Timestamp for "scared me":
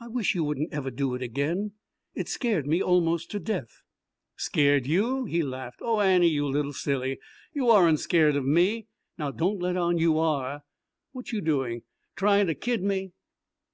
2.30-2.82